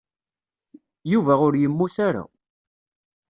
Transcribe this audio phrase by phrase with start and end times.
[1.11, 2.23] Yuba ur yemmut ara.